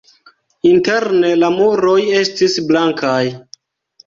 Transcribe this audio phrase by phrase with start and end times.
[0.69, 3.21] Interne la muroj estis blankaj.